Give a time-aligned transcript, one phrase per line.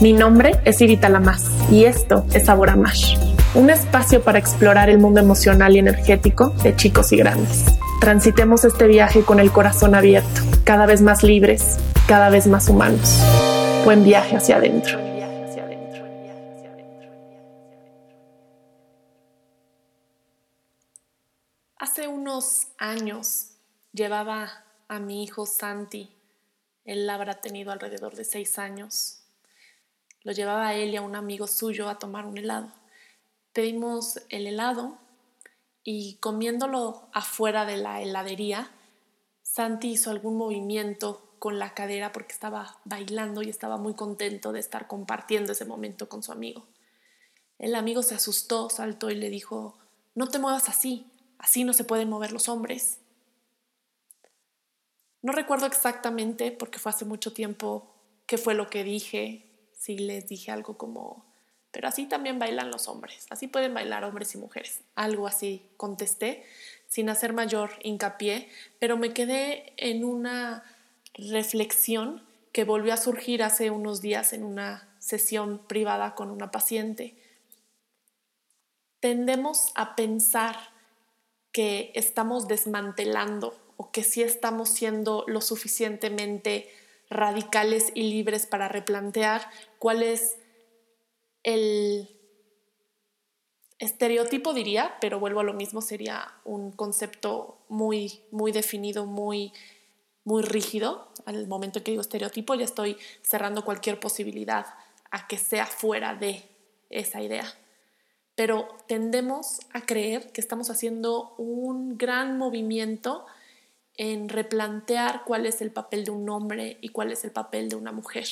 [0.00, 3.18] Mi nombre es Irita Lamas y esto es Sabor a Mash,
[3.54, 7.66] un espacio para explorar el mundo emocional y energético de chicos y grandes.
[8.00, 11.76] Transitemos este viaje con el corazón abierto, cada vez más libres,
[12.08, 13.20] cada vez más humanos.
[13.84, 14.98] Buen viaje hacia adentro.
[21.76, 23.50] Hace unos años
[23.92, 26.16] llevaba a mi hijo Santi,
[26.86, 29.19] él habrá tenido alrededor de seis años,
[30.22, 32.72] lo llevaba él y a un amigo suyo a tomar un helado.
[33.52, 34.98] Pedimos el helado
[35.82, 38.70] y comiéndolo afuera de la heladería,
[39.42, 44.60] Santi hizo algún movimiento con la cadera porque estaba bailando y estaba muy contento de
[44.60, 46.66] estar compartiendo ese momento con su amigo.
[47.58, 49.78] El amigo se asustó, saltó y le dijo,
[50.14, 51.06] no te muevas así,
[51.38, 53.00] así no se pueden mover los hombres.
[55.22, 57.94] No recuerdo exactamente, porque fue hace mucho tiempo,
[58.26, 59.49] qué fue lo que dije,
[59.80, 61.24] si les dije algo como,
[61.70, 64.82] pero así también bailan los hombres, así pueden bailar hombres y mujeres.
[64.94, 66.44] Algo así contesté
[66.86, 70.64] sin hacer mayor hincapié, pero me quedé en una
[71.14, 77.14] reflexión que volvió a surgir hace unos días en una sesión privada con una paciente.
[79.00, 80.56] Tendemos a pensar
[81.52, 86.68] que estamos desmantelando o que sí estamos siendo lo suficientemente
[87.10, 90.38] radicales y libres para replantear cuál es
[91.42, 92.08] el
[93.78, 99.52] estereotipo, diría, pero vuelvo a lo mismo, sería un concepto muy, muy definido, muy,
[100.24, 101.08] muy rígido.
[101.24, 104.66] Al momento que digo estereotipo, ya estoy cerrando cualquier posibilidad
[105.10, 106.44] a que sea fuera de
[106.90, 107.52] esa idea.
[108.34, 113.26] Pero tendemos a creer que estamos haciendo un gran movimiento
[114.00, 117.76] en replantear cuál es el papel de un hombre y cuál es el papel de
[117.76, 118.26] una mujer.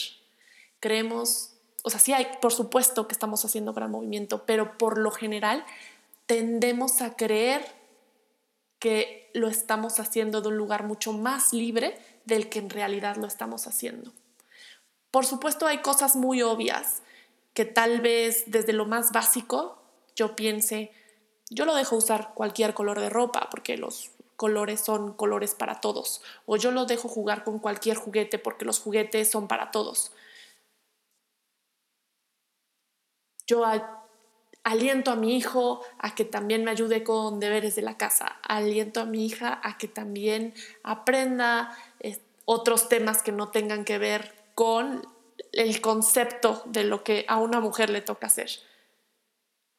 [0.81, 5.11] Creemos, o sea, sí hay, por supuesto que estamos haciendo gran movimiento, pero por lo
[5.11, 5.67] general
[6.25, 7.67] tendemos a creer
[8.79, 13.27] que lo estamos haciendo de un lugar mucho más libre del que en realidad lo
[13.27, 14.15] estamos haciendo.
[15.11, 17.03] Por supuesto hay cosas muy obvias
[17.53, 19.83] que tal vez desde lo más básico
[20.17, 20.93] yo piense,
[21.51, 26.23] yo lo dejo usar cualquier color de ropa porque los colores son colores para todos.
[26.47, 30.13] O yo lo dejo jugar con cualquier juguete porque los juguetes son para todos.
[33.49, 33.65] Yo
[34.63, 38.39] aliento a mi hijo a que también me ayude con deberes de la casa.
[38.45, 40.55] Aliento a mi hija a que también
[40.85, 45.05] aprenda eh, otros temas que no tengan que ver con
[45.51, 48.51] el concepto de lo que a una mujer le toca hacer.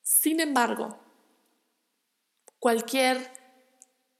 [0.02, 0.98] Sin embargo,
[2.60, 3.39] cualquier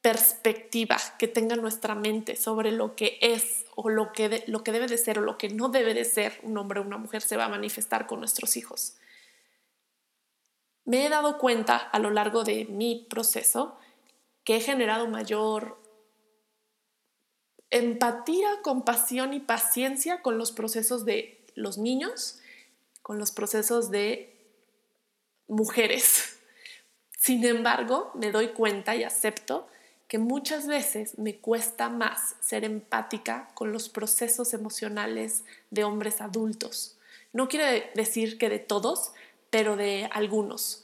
[0.10, 4.88] perspectiva que tenga nuestra mente sobre lo que es o lo que, lo que debe
[4.88, 7.38] de ser o lo que no debe de ser un hombre o una mujer se
[7.38, 8.96] va a manifestar con nuestros hijos.
[10.84, 13.78] Me he dado cuenta a lo largo de mi proceso
[14.44, 15.78] que he generado mayor
[17.70, 22.40] empatía, compasión y paciencia con los procesos de los niños,
[23.04, 24.36] con los procesos de
[25.48, 26.40] mujeres.
[27.12, 29.68] Sin embargo, me doy cuenta y acepto
[30.10, 36.98] que muchas veces me cuesta más ser empática con los procesos emocionales de hombres adultos.
[37.32, 39.12] No quiere decir que de todos,
[39.52, 40.84] pero de algunos.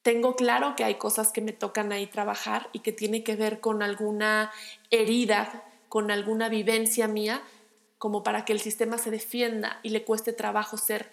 [0.00, 3.60] Tengo claro que hay cosas que me tocan ahí trabajar y que tiene que ver
[3.60, 4.50] con alguna
[4.90, 7.42] herida, con alguna vivencia mía,
[7.98, 11.10] como para que el sistema se defienda y le cueste trabajo ser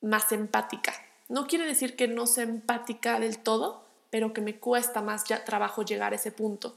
[0.00, 0.94] más empática.
[1.28, 5.44] No quiere decir que no sea empática del todo, pero que me cuesta más ya
[5.44, 6.76] trabajo llegar a ese punto.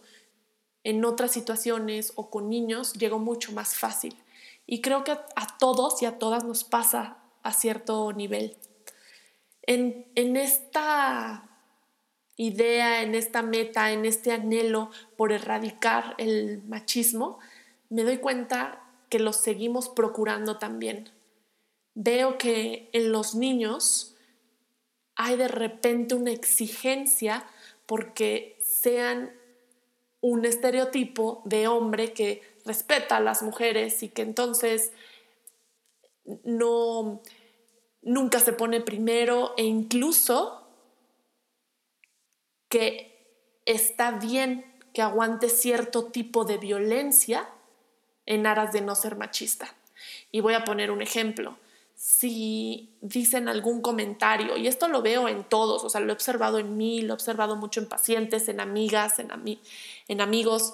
[0.83, 4.15] En otras situaciones o con niños llego mucho más fácil.
[4.65, 8.57] Y creo que a todos y a todas nos pasa a cierto nivel.
[9.63, 11.47] En, en esta
[12.37, 17.39] idea, en esta meta, en este anhelo por erradicar el machismo,
[17.89, 21.11] me doy cuenta que lo seguimos procurando también.
[21.93, 24.10] Veo que en los niños
[25.15, 27.45] hay de repente una exigencia
[27.85, 29.31] porque sean
[30.21, 34.91] un estereotipo de hombre que respeta a las mujeres y que entonces
[36.43, 37.21] no
[38.01, 40.67] nunca se pone primero e incluso
[42.69, 43.11] que
[43.65, 47.49] está bien que aguante cierto tipo de violencia
[48.25, 49.73] en aras de no ser machista.
[50.31, 51.57] Y voy a poner un ejemplo
[52.01, 56.57] si dicen algún comentario, y esto lo veo en todos, o sea, lo he observado
[56.57, 59.29] en mí, lo he observado mucho en pacientes, en amigas, en,
[60.07, 60.73] en amigos,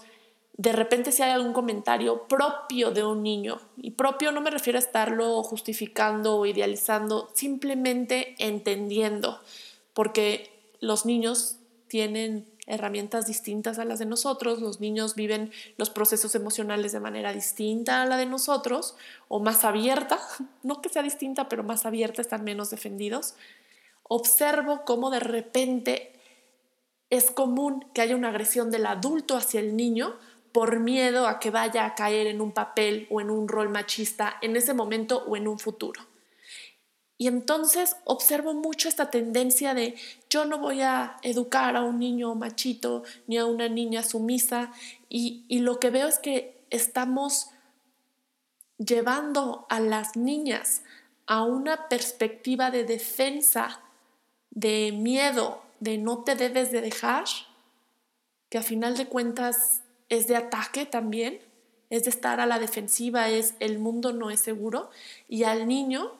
[0.55, 4.79] de repente si hay algún comentario propio de un niño, y propio no me refiero
[4.79, 9.41] a estarlo justificando o idealizando, simplemente entendiendo,
[9.93, 10.49] porque
[10.79, 11.57] los niños
[11.89, 17.33] tienen herramientas distintas a las de nosotros, los niños viven los procesos emocionales de manera
[17.33, 18.95] distinta a la de nosotros
[19.29, 20.19] o más abierta,
[20.63, 23.35] no que sea distinta, pero más abierta, están menos defendidos.
[24.03, 26.13] Observo cómo de repente
[27.09, 30.15] es común que haya una agresión del adulto hacia el niño
[30.51, 34.37] por miedo a que vaya a caer en un papel o en un rol machista
[34.41, 36.06] en ese momento o en un futuro.
[37.17, 39.95] Y entonces observo mucho esta tendencia de
[40.29, 44.71] yo no voy a educar a un niño machito ni a una niña sumisa.
[45.09, 47.49] Y, y lo que veo es que estamos
[48.77, 50.83] llevando a las niñas
[51.25, 53.81] a una perspectiva de defensa,
[54.51, 57.25] de miedo, de no te debes de dejar,
[58.49, 61.39] que a final de cuentas es de ataque también,
[61.89, 64.89] es de estar a la defensiva, es el mundo no es seguro,
[65.27, 66.13] y al niño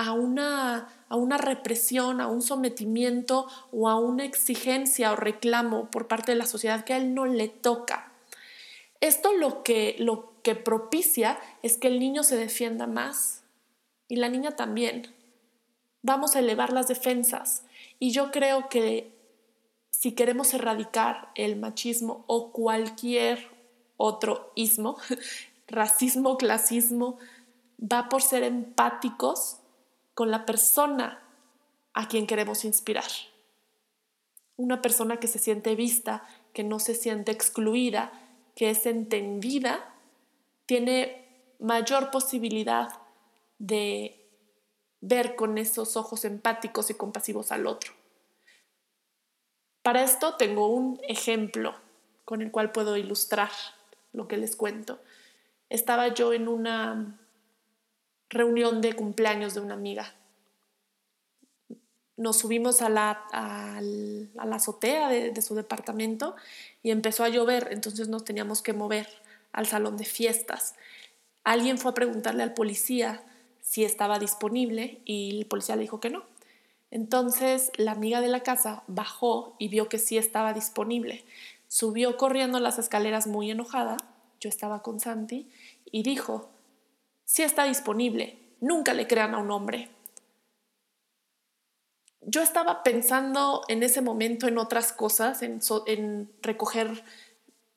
[0.00, 6.08] a una, a una represión, a un sometimiento o a una exigencia o reclamo por
[6.08, 8.10] parte de la sociedad que a él no le toca.
[9.02, 13.42] Esto lo que, lo que propicia es que el niño se defienda más
[14.08, 15.14] y la niña también.
[16.00, 17.64] Vamos a elevar las defensas
[17.98, 19.12] y yo creo que
[19.90, 23.50] si queremos erradicar el machismo o cualquier
[23.98, 24.96] otro ismo,
[25.68, 27.18] racismo, clasismo,
[27.78, 29.59] va por ser empáticos
[30.20, 31.18] con la persona
[31.94, 33.10] a quien queremos inspirar.
[34.56, 38.12] Una persona que se siente vista, que no se siente excluida,
[38.54, 39.94] que es entendida,
[40.66, 43.00] tiene mayor posibilidad
[43.58, 44.28] de
[45.00, 47.94] ver con esos ojos empáticos y compasivos al otro.
[49.80, 51.74] Para esto tengo un ejemplo
[52.26, 53.52] con el cual puedo ilustrar
[54.12, 54.98] lo que les cuento.
[55.70, 57.18] Estaba yo en una
[58.30, 60.14] reunión de cumpleaños de una amiga.
[62.16, 66.36] Nos subimos a la, a la azotea de, de su departamento
[66.82, 69.08] y empezó a llover, entonces nos teníamos que mover
[69.52, 70.74] al salón de fiestas.
[71.44, 73.24] Alguien fue a preguntarle al policía
[73.60, 76.24] si estaba disponible y el policía le dijo que no.
[76.90, 81.24] Entonces la amiga de la casa bajó y vio que sí estaba disponible.
[81.68, 83.96] Subió corriendo las escaleras muy enojada,
[84.40, 85.48] yo estaba con Santi,
[85.92, 86.50] y dijo,
[87.30, 88.40] si está disponible.
[88.60, 89.88] Nunca le crean a un hombre.
[92.22, 97.04] Yo estaba pensando en ese momento en otras cosas, en, recoger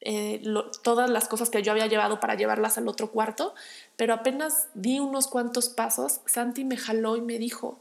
[0.02, 0.42] eh,
[0.82, 3.54] todas las cosas que yo había llevado para llevarlas al otro cuarto,
[3.96, 7.80] pero apenas di unos cuantos pasos, Santi me jaló y me dijo,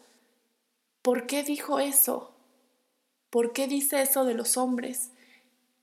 [1.00, 2.34] ¿por qué dijo eso?
[3.30, 5.10] ¿Por qué dice eso de los hombres?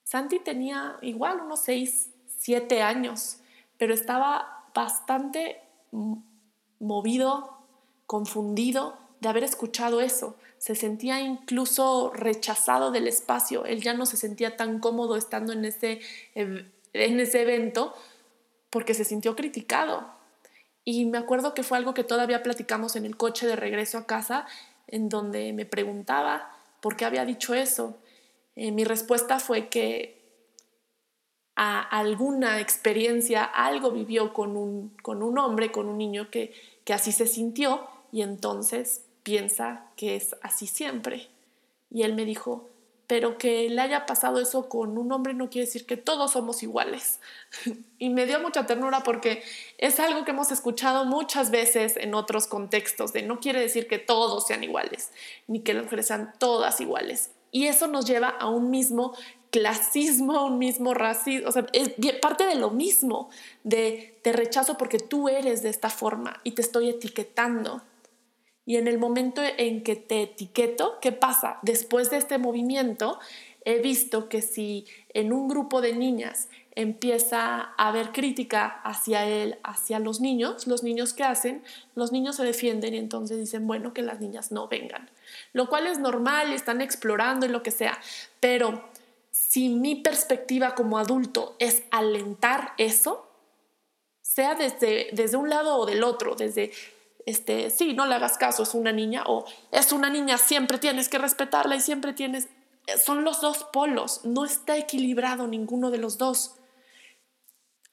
[0.04, 3.40] Santi tenía igual unos seis, siete años,
[3.80, 5.64] pero estaba bastante
[6.80, 7.58] movido,
[8.06, 10.36] confundido de haber escuchado eso.
[10.58, 13.66] Se sentía incluso rechazado del espacio.
[13.66, 16.02] Él ya no se sentía tan cómodo estando en ese,
[16.36, 17.94] en ese evento
[18.70, 20.08] porque se sintió criticado.
[20.84, 24.06] Y me acuerdo que fue algo que todavía platicamos en el coche de regreso a
[24.06, 24.48] casa,
[24.88, 27.98] en donde me preguntaba por qué había dicho eso.
[28.56, 30.19] Eh, mi respuesta fue que
[31.62, 36.54] a alguna experiencia, algo vivió con un, con un hombre, con un niño que,
[36.86, 41.28] que así se sintió y entonces piensa que es así siempre.
[41.92, 42.70] Y él me dijo,
[43.08, 46.64] pero que le haya pasado eso con un hombre no quiere decir que todos somos
[46.64, 47.20] iguales.
[48.00, 49.44] y me dio mucha ternura porque
[49.78, 54.00] es algo que hemos escuchado muchas veces en otros contextos, de no quiere decir que
[54.00, 55.12] todos sean iguales,
[55.48, 57.32] ni que las mujeres sean todas iguales.
[57.52, 59.14] Y eso nos lleva a un mismo
[59.52, 61.92] clasismo, un mismo racismo, o sea, es
[62.22, 63.30] parte de lo mismo,
[63.64, 67.82] de te rechazo porque tú eres de esta forma y te estoy etiquetando.
[68.66, 71.58] Y en el momento en que te etiqueto, ¿qué pasa?
[71.64, 73.20] Después de este movimiento,
[73.66, 79.58] he visto que si en un grupo de niñas empieza a haber crítica hacia él,
[79.64, 81.64] hacia los niños, los niños que hacen,
[81.96, 85.10] los niños se defienden y entonces dicen, bueno, que las niñas no vengan.
[85.52, 88.00] Lo cual es normal, están explorando y lo que sea,
[88.40, 88.84] pero
[89.48, 93.32] si mi perspectiva como adulto es alentar eso,
[94.22, 96.72] sea desde, desde un lado o del otro, desde,
[97.26, 101.10] este, sí, no le hagas caso, es una niña, o es una niña, siempre tienes
[101.10, 102.50] que respetarla y siempre tienes,
[103.04, 106.56] son los dos polos, no está equilibrado ninguno de los dos.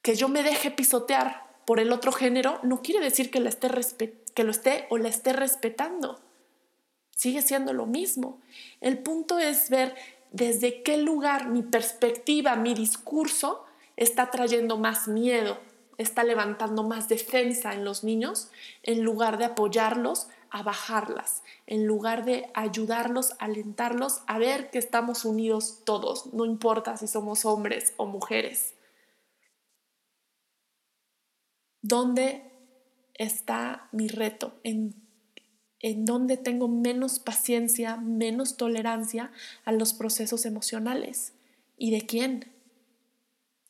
[0.03, 3.69] Que yo me deje pisotear por el otro género no quiere decir que, la esté
[4.35, 6.21] que lo esté o la esté respetando.
[7.11, 8.43] Sigue siendo lo mismo.
[8.83, 9.95] El punto es ver
[10.30, 13.64] desde qué lugar mi perspectiva, mi discurso
[13.97, 15.59] está trayendo más miedo,
[15.99, 18.50] está levantando más defensa en los niños
[18.83, 25.25] en lugar de apoyarlos a bajarlas, en lugar de ayudarlos, alentarlos a ver que estamos
[25.25, 28.75] unidos todos, no importa si somos hombres o mujeres.
[31.83, 32.50] ¿Dónde
[33.14, 34.54] está mi reto?
[34.64, 35.05] ¿En,
[35.87, 39.31] en dónde tengo menos paciencia, menos tolerancia
[39.64, 41.33] a los procesos emocionales?
[41.78, 42.52] ¿Y de quién?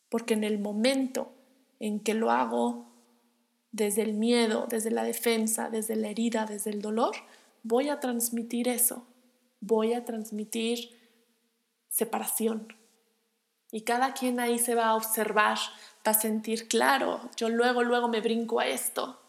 [0.09, 1.31] Porque en el momento
[1.79, 2.87] en que lo hago
[3.71, 7.15] desde el miedo, desde la defensa, desde la herida, desde el dolor,
[7.63, 9.07] voy a transmitir eso,
[9.61, 10.89] voy a transmitir
[11.91, 12.75] separación.
[13.71, 15.59] Y cada quien ahí se va a observar,
[16.07, 19.21] va a sentir, claro, yo luego, luego me brinco a esto.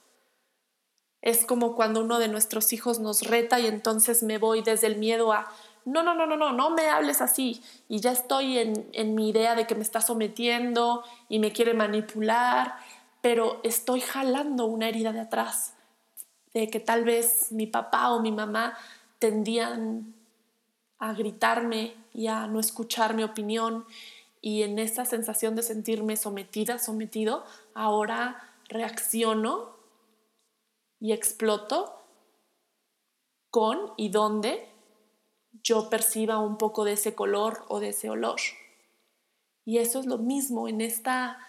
[1.22, 4.98] Es como cuando uno de nuestros hijos nos reta y entonces me voy desde el
[4.98, 5.52] miedo a,
[5.86, 7.62] no, no, no, no, no, no me hables así.
[7.88, 11.74] Y ya estoy en, en mi idea de que me está sometiendo y me quiere
[11.74, 12.76] manipular
[13.22, 15.74] pero estoy jalando una herida de atrás,
[16.54, 18.78] de que tal vez mi papá o mi mamá
[19.20, 20.14] tendían
[21.00, 23.86] a gritarme y a no escuchar mi opinión
[24.42, 27.44] y en esa sensación de sentirme sometida, sometido,
[27.74, 29.77] ahora reacciono
[31.00, 32.04] y exploto
[33.50, 34.70] con y donde
[35.64, 38.40] yo perciba un poco de ese color o de ese olor.
[39.66, 41.40] Y eso es lo mismo en esta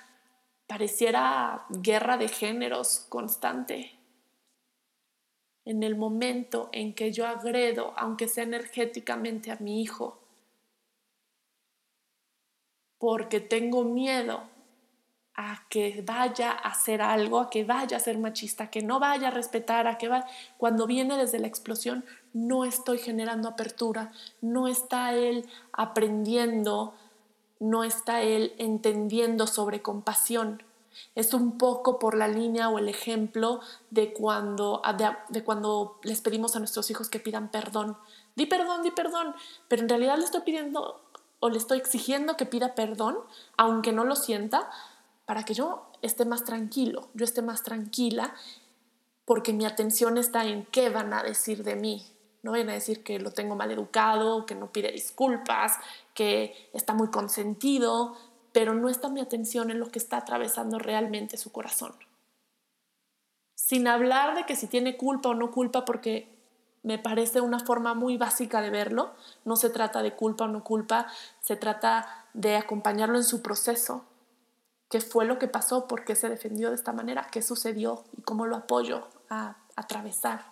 [0.67, 3.99] pareciera guerra de géneros constante.
[5.65, 10.19] En el momento en que yo agredo, aunque sea energéticamente, a mi hijo,
[12.99, 14.49] porque tengo miedo
[15.41, 18.99] a que vaya a hacer algo, a que vaya a ser machista, a que no
[18.99, 20.27] vaya a respetar, a que va
[20.57, 26.95] cuando viene desde la explosión no estoy generando apertura, no está él aprendiendo
[27.61, 30.63] no está él entendiendo sobre compasión.
[31.15, 34.83] Es un poco por la línea o el ejemplo de cuando,
[35.29, 37.97] de, cuando les pedimos a nuestros hijos que pidan perdón.
[38.35, 39.35] Di perdón, di perdón,
[39.69, 41.01] pero en realidad le estoy pidiendo
[41.41, 43.19] o le estoy exigiendo que pida perdón,
[43.57, 44.71] aunque no lo sienta,
[45.29, 48.35] para que yo esté más tranquilo, yo esté más tranquila,
[49.27, 52.03] porque mi atención está en qué van a decir de mí,
[52.43, 55.77] no vayan a decir que lo tengo mal educado, que no pide disculpas,
[56.15, 58.17] que está muy consentido,
[58.53, 61.93] pero no está mi atención en lo que está atravesando realmente su corazón.
[63.55, 66.27] Sin hablar de que si tiene culpa o no culpa, porque
[66.83, 69.11] me parece una forma muy básica de verlo.
[69.45, 71.07] No se trata de culpa o no culpa,
[71.43, 74.07] se trata de acompañarlo en su proceso.
[74.89, 75.87] ¿Qué fue lo que pasó?
[75.87, 77.29] ¿Por qué se defendió de esta manera?
[77.31, 78.05] ¿Qué sucedió?
[78.17, 80.45] ¿Y cómo lo apoyo a atravesar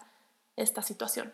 [0.57, 1.33] esta situación?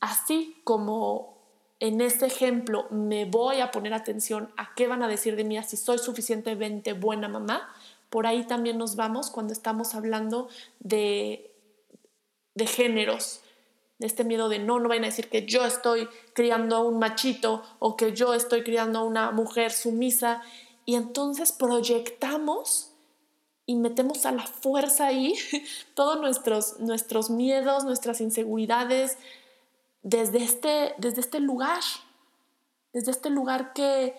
[0.00, 1.34] así como
[1.80, 5.60] en este ejemplo me voy a poner atención a qué van a decir de mí,
[5.62, 7.74] si soy suficientemente buena mamá,
[8.10, 10.48] por ahí también nos vamos cuando estamos hablando
[10.78, 11.52] de,
[12.54, 13.40] de géneros,
[13.98, 16.98] de este miedo de no, no vayan a decir que yo estoy criando a un
[16.98, 20.42] machito o que yo estoy criando a una mujer sumisa
[20.84, 22.94] y entonces proyectamos
[23.66, 25.34] y metemos a la fuerza ahí
[25.94, 29.16] todos nuestros, nuestros miedos, nuestras inseguridades,
[30.02, 31.82] desde este, desde este lugar,
[32.92, 34.14] desde este lugar que,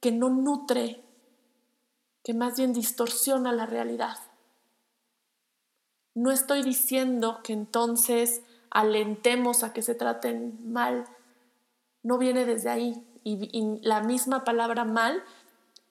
[0.00, 1.02] que no nutre,
[2.22, 4.18] que más bien distorsiona la realidad.
[6.14, 11.06] No estoy diciendo que entonces alentemos a que se traten mal,
[12.02, 13.02] no viene desde ahí.
[13.24, 15.24] Y, y, la misma palabra mal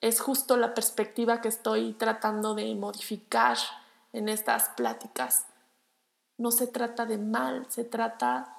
[0.03, 3.57] es justo la perspectiva que estoy tratando de modificar
[4.12, 5.45] en estas pláticas.
[6.38, 8.57] No se trata de mal, se trata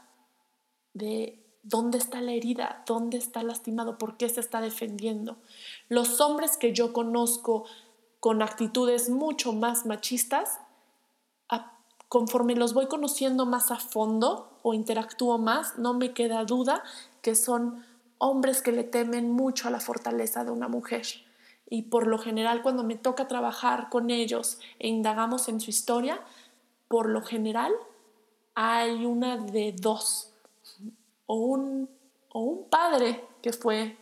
[0.95, 5.37] de dónde está la herida, dónde está lastimado, por qué se está defendiendo.
[5.91, 7.67] Los hombres que yo conozco
[8.21, 10.61] con actitudes mucho más machistas,
[12.09, 16.83] conforme los voy conociendo más a fondo o interactúo más, no me queda duda
[17.21, 17.85] que son
[18.17, 21.05] hombres que le temen mucho a la fortaleza de una mujer.
[21.69, 26.21] Y por lo general cuando me toca trabajar con ellos e indagamos en su historia,
[26.89, 27.73] por lo general
[28.55, 30.33] hay una de dos
[31.27, 31.89] o un,
[32.29, 33.97] o un padre que fue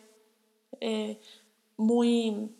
[0.80, 1.20] eh,
[1.76, 2.50] muy,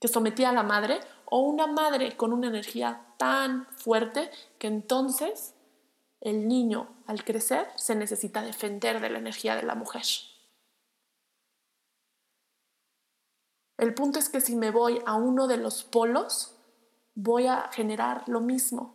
[0.00, 5.54] que sometía a la madre, o una madre con una energía tan fuerte que entonces
[6.20, 10.02] el niño al crecer se necesita defender de la energía de la mujer.
[13.80, 16.54] El punto es que si me voy a uno de los polos,
[17.14, 18.94] voy a generar lo mismo.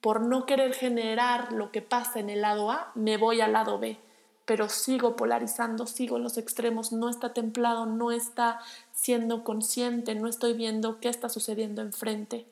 [0.00, 3.80] Por no querer generar lo que pasa en el lado A, me voy al lado
[3.80, 3.98] B
[4.46, 8.60] pero sigo polarizando, sigo en los extremos, no está templado, no está
[8.92, 12.46] siendo consciente, no estoy viendo qué está sucediendo enfrente.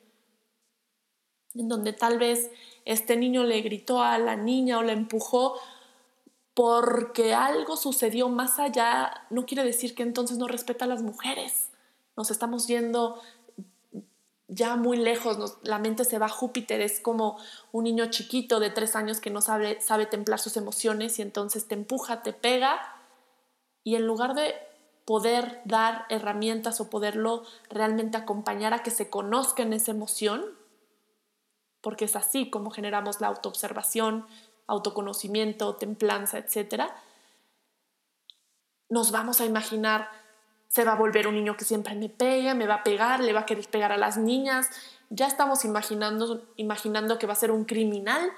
[1.55, 2.51] En donde tal vez
[2.85, 5.57] este niño le gritó a la niña o la empujó
[6.53, 11.71] porque algo sucedió más allá, no quiere decir que entonces no respeta a las mujeres.
[12.17, 13.21] Nos estamos yendo
[14.49, 17.39] ya muy lejos, la mente se va a Júpiter, es como
[17.73, 21.67] un niño chiquito de tres años que no sabe, sabe templar sus emociones y entonces
[21.67, 22.81] te empuja, te pega
[23.83, 24.55] y en lugar de
[25.05, 30.45] poder dar herramientas o poderlo realmente acompañar a que se conozca en esa emoción,
[31.81, 34.27] porque es así como generamos la autoobservación,
[34.67, 36.85] autoconocimiento, templanza, etc.,
[38.89, 40.09] nos vamos a imaginar
[40.75, 43.33] se va a volver un niño que siempre me pega, me va a pegar, le
[43.33, 44.69] va a querer pegar a las niñas.
[45.09, 48.33] Ya estamos imaginando, imaginando que va a ser un criminal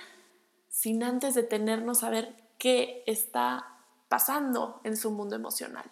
[0.68, 3.78] sin antes detenernos a ver qué está
[4.08, 5.90] pasando en su mundo emocional.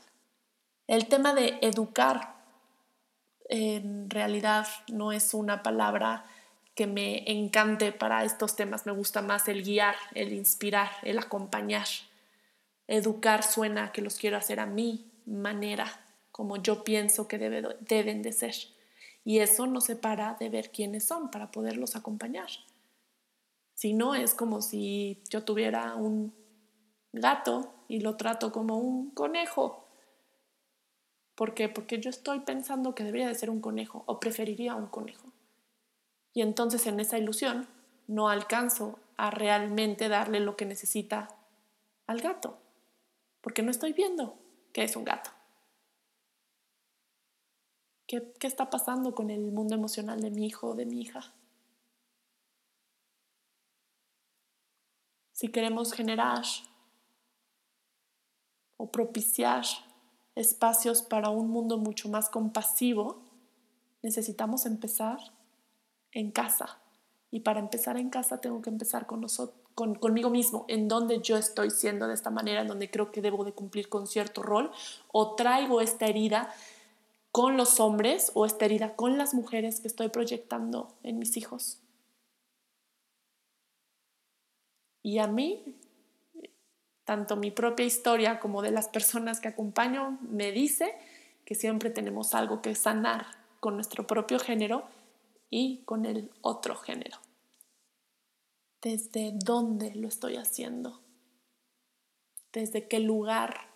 [0.87, 2.35] El tema de educar
[3.49, 6.27] en realidad no es una palabra
[6.75, 8.85] que me encante para estos temas.
[8.85, 11.89] Me gusta más el guiar, el inspirar, el acompañar.
[12.87, 16.04] Educar suena que los quiero hacer a mi manera
[16.35, 18.57] como yo pienso que deben de ser.
[19.25, 22.49] Y eso nos separa de ver quiénes son para poderlos acompañar.
[23.75, 26.35] Si no, es como si yo tuviera un
[27.13, 29.87] gato y lo trato como un conejo.
[31.37, 31.69] ¿Por qué?
[31.69, 35.29] Porque yo estoy pensando que debería de ser un conejo o preferiría un conejo.
[36.33, 37.69] Y entonces en esa ilusión
[38.09, 41.29] no alcanzo a realmente darle lo que necesita
[42.09, 42.59] al gato,
[43.41, 44.37] porque no estoy viendo
[44.73, 45.31] que es un gato.
[48.07, 51.33] ¿Qué, está pasando con el mundo emocional de mi hijo o de mi hija?
[55.33, 56.45] Si queremos generar
[58.77, 59.65] o propiciar
[60.35, 63.23] espacios para un mundo mucho más compasivo,
[64.03, 65.19] necesitamos empezar
[66.13, 66.79] en casa.
[67.31, 71.21] Y para empezar en casa tengo que empezar con nosotros, con, conmigo mismo, en donde
[71.21, 74.43] yo estoy siendo de esta manera, en donde creo que debo de cumplir con cierto
[74.43, 74.71] rol,
[75.11, 76.55] o traigo esta herida
[77.35, 81.81] con los hombres o esta herida con las mujeres que estoy proyectando en mis hijos.
[85.03, 85.65] Y a mí,
[87.05, 90.95] tanto mi propia historia como de las personas que acompaño, me dice
[91.45, 93.27] que siempre tenemos algo que sanar
[93.59, 94.85] con nuestro propio género
[95.51, 97.19] y con el otro género.
[98.81, 101.01] ¿Desde dónde lo estoy haciendo?
[102.53, 103.74] ¿Desde qué lugar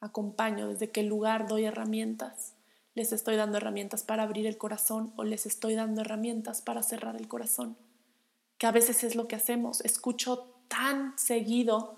[0.00, 2.54] acompaño, desde qué lugar doy herramientas.
[2.94, 7.16] Les estoy dando herramientas para abrir el corazón o les estoy dando herramientas para cerrar
[7.16, 7.76] el corazón.
[8.58, 9.80] Que a veces es lo que hacemos.
[9.82, 11.96] Escucho tan seguido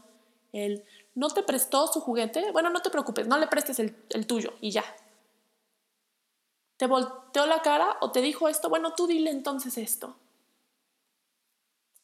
[0.52, 0.84] el,
[1.14, 2.50] ¿no te prestó su juguete?
[2.52, 4.84] Bueno, no te preocupes, no le prestes el, el tuyo y ya.
[6.76, 8.68] ¿Te volteó la cara o te dijo esto?
[8.68, 10.16] Bueno, tú dile entonces esto.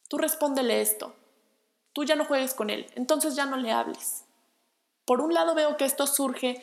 [0.07, 1.15] Tú respóndele esto.
[1.93, 4.26] Tú ya no juegues con él, entonces ya no le hables.
[5.07, 6.61] Por un lado veo que esto surge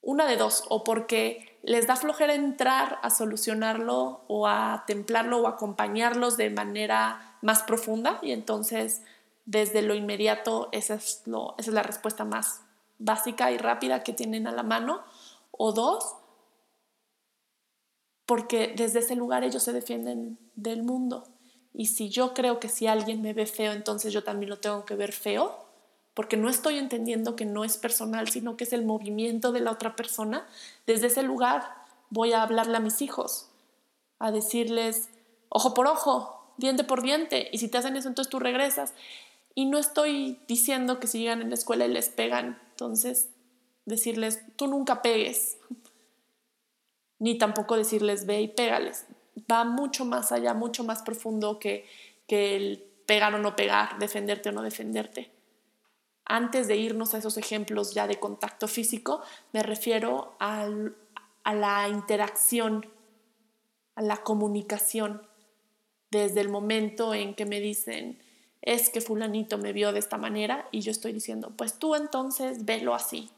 [0.00, 5.46] una de dos, o porque les da flojera entrar a solucionarlo o a templarlo o
[5.46, 9.02] acompañarlos de manera más profunda y entonces
[9.44, 12.62] desde lo inmediato esa es, esa es la respuesta más
[12.98, 15.02] básica y rápida que tienen a la mano,
[15.50, 16.16] o dos,
[18.24, 21.28] porque desde ese lugar ellos se defienden del mundo.
[21.74, 24.86] Y si yo creo que si alguien me ve feo, entonces yo también lo tengo
[24.86, 25.65] que ver feo,
[26.16, 29.70] porque no estoy entendiendo que no es personal, sino que es el movimiento de la
[29.70, 30.46] otra persona,
[30.86, 31.74] desde ese lugar
[32.08, 33.50] voy a hablarle a mis hijos,
[34.18, 35.10] a decirles
[35.50, 38.94] ojo por ojo, diente por diente, y si te hacen eso, entonces tú regresas.
[39.54, 43.28] Y no estoy diciendo que si llegan en la escuela y les pegan, entonces
[43.84, 45.58] decirles, tú nunca pegues,
[47.18, 49.04] ni tampoco decirles, ve y pégales.
[49.52, 51.86] Va mucho más allá, mucho más profundo que,
[52.26, 55.35] que el pegar o no pegar, defenderte o no defenderte
[56.26, 60.68] antes de irnos a esos ejemplos ya de contacto físico, me refiero a
[61.44, 62.86] la interacción,
[63.94, 65.22] a la comunicación,
[66.10, 68.20] desde el momento en que me dicen,
[68.62, 72.64] es que fulanito me vio de esta manera y yo estoy diciendo, pues tú entonces
[72.64, 73.30] velo así.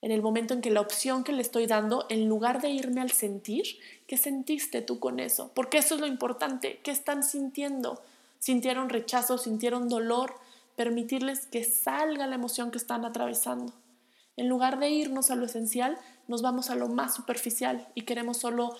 [0.00, 3.00] En el momento en que la opción que le estoy dando, en lugar de irme
[3.00, 3.64] al sentir,
[4.06, 5.52] ¿qué sentiste tú con eso?
[5.54, 8.02] Porque eso es lo importante, ¿qué están sintiendo?
[8.42, 10.34] Sintieron rechazo, sintieron dolor,
[10.74, 13.72] permitirles que salga la emoción que están atravesando.
[14.36, 18.38] En lugar de irnos a lo esencial, nos vamos a lo más superficial y queremos
[18.38, 18.76] solo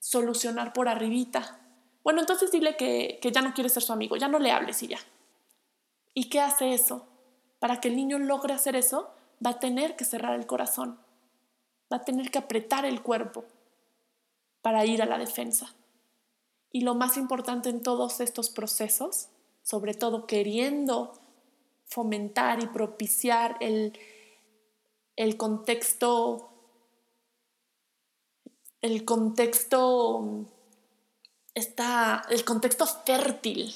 [0.00, 1.60] solucionar por arribita.
[2.02, 4.82] Bueno, entonces dile que, que ya no quiere ser su amigo, ya no le hables
[4.82, 4.98] y ya.
[6.12, 7.06] ¿Y qué hace eso?
[7.60, 9.14] Para que el niño logre hacer eso,
[9.46, 10.98] va a tener que cerrar el corazón,
[11.92, 13.44] va a tener que apretar el cuerpo
[14.60, 15.72] para ir a la defensa.
[16.72, 19.28] Y lo más importante en todos estos procesos,
[19.62, 21.12] sobre todo queriendo
[21.84, 23.98] fomentar y propiciar el,
[25.16, 26.48] el contexto,
[28.80, 30.46] el contexto
[31.54, 33.74] está el contexto fértil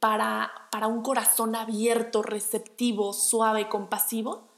[0.00, 4.48] para, para un corazón abierto, receptivo, suave, compasivo,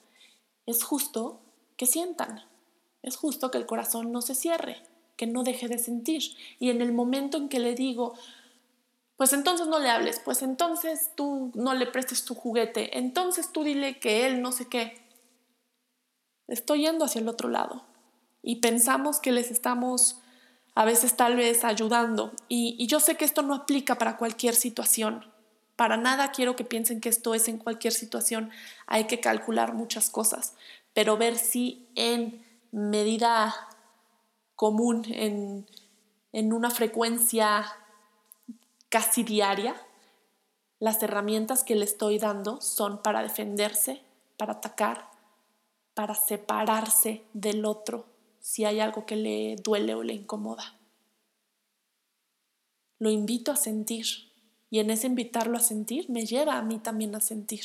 [0.66, 1.40] es justo
[1.76, 2.44] que sientan,
[3.02, 4.82] es justo que el corazón no se cierre,
[5.20, 6.22] que no deje de sentir.
[6.58, 8.14] Y en el momento en que le digo,
[9.18, 13.62] pues entonces no le hables, pues entonces tú no le prestes tu juguete, entonces tú
[13.62, 14.96] dile que él no sé qué,
[16.48, 17.84] estoy yendo hacia el otro lado.
[18.42, 20.22] Y pensamos que les estamos
[20.74, 22.32] a veces tal vez ayudando.
[22.48, 25.26] Y, yo sé que esto no aplica para cualquier situación.
[25.76, 28.48] Para nada quiero que piensen que esto es en cualquier situación.
[28.86, 30.54] Hay que calcular muchas cosas,
[30.94, 33.54] pero ver si en medida
[34.60, 35.66] común, en,
[36.32, 37.64] en una frecuencia
[38.90, 39.74] casi diaria,
[40.78, 44.02] las herramientas que le estoy dando son para defenderse,
[44.36, 45.08] para atacar,
[45.94, 48.04] para separarse del otro,
[48.38, 50.78] si hay algo que le duele o le incomoda.
[52.98, 54.04] Lo invito a sentir
[54.68, 57.64] y en ese invitarlo a sentir me lleva a mí también a sentir.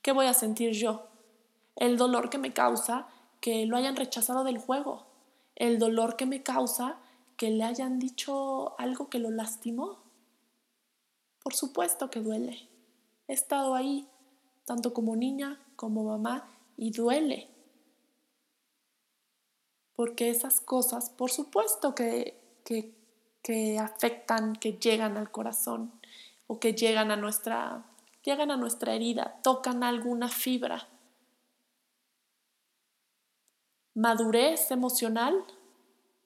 [0.00, 1.06] ¿Qué voy a sentir yo?
[1.76, 3.08] El dolor que me causa
[3.42, 5.09] que lo hayan rechazado del juego,
[5.60, 6.98] el dolor que me causa
[7.36, 10.02] que le hayan dicho algo que lo lastimó.
[11.42, 12.68] Por supuesto que duele.
[13.28, 14.08] He estado ahí,
[14.64, 17.50] tanto como niña como mamá, y duele
[20.00, 22.40] porque esas cosas, por supuesto que,
[23.42, 25.92] que, afectan, que llegan al corazón
[26.46, 27.84] o que llegan a nuestra,
[28.24, 30.88] llegan a nuestra herida, tocan alguna fibra.
[33.94, 35.44] Madurez emocional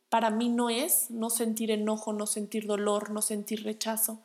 [0.09, 4.21] para mí no es no sentir enojo, no sentir dolor, no sentir rechazo.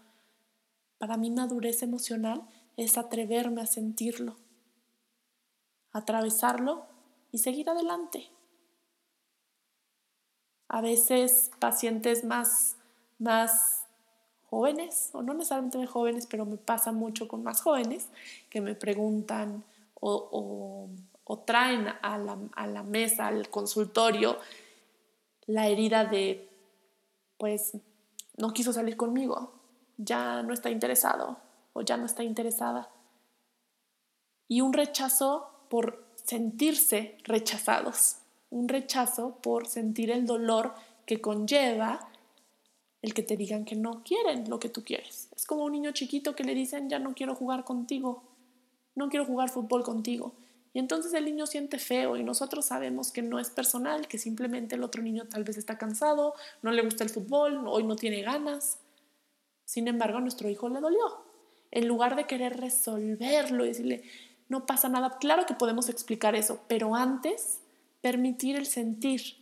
[1.00, 2.48] Para mí madurez emocional
[2.78, 4.36] es atreverme a sentirlo,
[5.92, 6.86] atravesarlo
[7.32, 8.30] y seguir adelante
[10.70, 12.78] a veces pacientes más,
[13.18, 13.86] más
[14.50, 18.08] jóvenes, o no necesariamente jóvenes, pero me pasa mucho con más jóvenes,
[18.50, 19.64] que me preguntan
[20.00, 20.88] o,
[21.38, 24.40] traen a la, a la, mesa, al consultorio,
[25.46, 26.50] la herida de,
[27.38, 27.78] pues,
[28.38, 29.54] no quiso salir conmigo,
[29.98, 31.38] ya no está interesado
[31.74, 32.90] o ya no está interesada.
[34.48, 38.18] Y un rechazo por sentirse rechazados
[38.50, 40.74] un rechazo por sentir el dolor
[41.06, 42.10] que conlleva
[43.02, 45.30] el que te digan que no quieren lo que tú quieres.
[45.36, 48.24] Es como un niño chiquito que le dicen, ya no quiero jugar contigo,
[48.96, 50.34] no quiero jugar fútbol contigo.
[50.80, 54.84] Entonces el niño siente feo y nosotros sabemos que no es personal, que simplemente el
[54.84, 58.80] otro niño tal vez está cansado, no le gusta el fútbol, hoy no tiene ganas.
[59.66, 61.00] Sin embargo, a nuestro hijo le dolió.
[61.72, 64.04] En lugar de querer resolverlo y decirle,
[64.48, 67.60] no pasa nada, claro que podemos explicar eso, pero antes
[68.00, 69.36] permitir el sentir.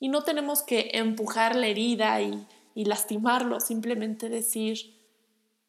[0.00, 4.96] Y no tenemos que empujar la herida y, lastimarlo, simplemente decir,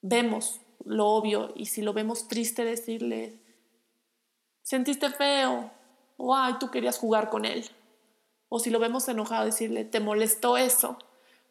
[0.01, 3.44] vemos lo obvio y si lo vemos triste decirle,
[4.65, 5.71] sentiste feo
[6.17, 7.69] o ay, tú querías jugar con él.
[8.49, 10.97] O si lo vemos enojado decirle, te molestó eso.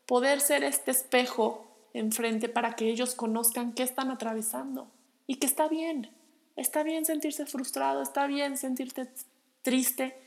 [0.04, 4.88] Poder ser este espejo enfrente para que ellos conozcan qué están atravesando
[5.26, 6.10] y que está bien.
[6.56, 9.08] Está bien sentirse frustrado, está bien sentirte
[9.62, 10.20] triste.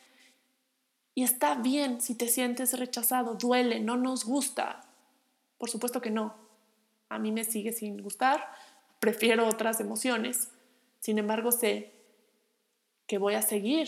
[1.14, 4.86] Y está bien si te sientes rechazado, duele, no nos gusta.
[5.58, 6.36] Por supuesto que no.
[7.10, 8.50] A mí me sigue sin gustar,
[9.00, 10.50] prefiero otras emociones.
[11.00, 11.97] Sin embargo, sé
[13.08, 13.88] que voy a seguir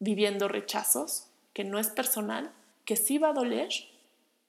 [0.00, 2.52] viviendo rechazos, que no es personal,
[2.84, 3.68] que sí va a doler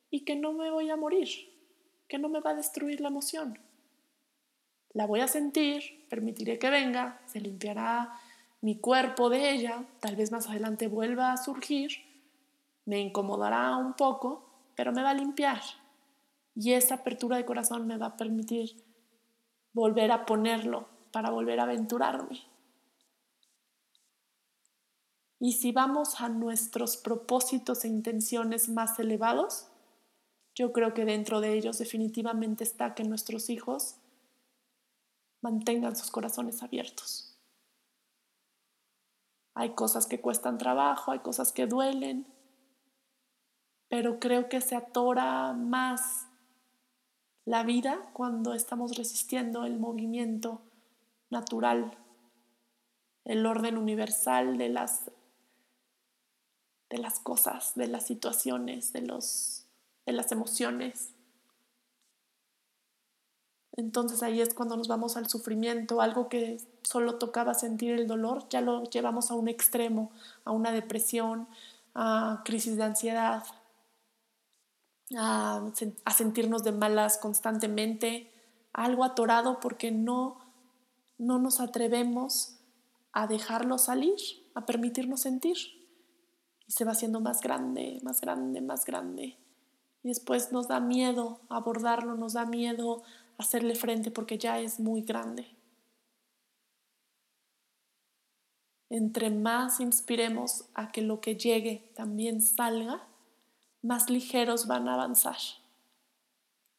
[0.09, 1.29] y que no me voy a morir,
[2.07, 3.59] que no me va a destruir la emoción.
[4.93, 8.13] La voy a sentir, permitiré que venga, se limpiará
[8.61, 11.91] mi cuerpo de ella, tal vez más adelante vuelva a surgir,
[12.85, 15.61] me incomodará un poco, pero me va a limpiar.
[16.55, 18.83] Y esa apertura de corazón me va a permitir
[19.73, 22.41] volver a ponerlo para volver a aventurarme.
[25.39, 29.67] Y si vamos a nuestros propósitos e intenciones más elevados,
[30.53, 33.95] yo creo que dentro de ellos definitivamente está que nuestros hijos
[35.41, 37.37] mantengan sus corazones abiertos.
[39.53, 42.27] Hay cosas que cuestan trabajo, hay cosas que duelen,
[43.87, 46.27] pero creo que se atora más
[47.45, 50.61] la vida cuando estamos resistiendo el movimiento
[51.29, 51.97] natural,
[53.25, 55.11] el orden universal de las,
[56.89, 59.65] de las cosas, de las situaciones, de, los,
[60.05, 61.13] de las emociones.
[63.73, 68.47] Entonces ahí es cuando nos vamos al sufrimiento, algo que solo tocaba sentir el dolor,
[68.49, 70.11] ya lo llevamos a un extremo,
[70.43, 71.47] a una depresión,
[71.93, 73.43] a crisis de ansiedad,
[75.17, 75.71] a,
[76.15, 78.31] sentirnos de malas constantemente,
[78.73, 80.39] algo atorado porque no,
[81.17, 82.57] no nos atrevemos
[83.13, 84.17] a dejarlo salir,
[84.55, 85.78] a permitirnos sentir.
[86.69, 89.35] Y se va haciendo más grande, más grande, más grande.
[90.03, 93.01] Y después nos da miedo abordarlo, nos da miedo
[93.39, 95.47] hacerle frente porque ya es muy grande.
[98.91, 103.03] Entre más inspiremos a que lo que llegue también salga,
[103.81, 105.37] más ligeros van a avanzar.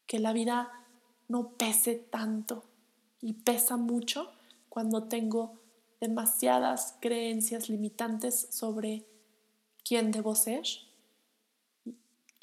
[0.07, 0.71] Que la vida
[1.27, 2.63] no pese tanto
[3.19, 4.31] y pesa mucho
[4.69, 5.59] cuando tengo
[5.99, 9.05] demasiadas creencias limitantes sobre
[9.83, 10.63] quién debo ser,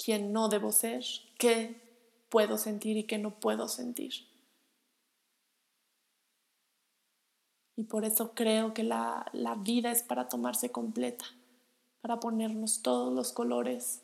[0.03, 1.03] quién no debo ser,
[1.37, 1.81] qué
[2.29, 4.13] puedo sentir y qué no puedo sentir.
[7.75, 11.25] Y por eso creo que la, la vida es para tomarse completa,
[12.01, 14.01] para ponernos todos los colores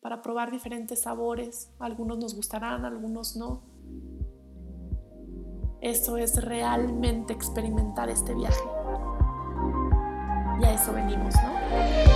[0.00, 1.70] para probar diferentes sabores.
[1.78, 3.62] Algunos nos gustarán, algunos no.
[5.80, 8.64] Eso es realmente experimentar este viaje.
[10.60, 12.07] Y a eso venimos, ¿no?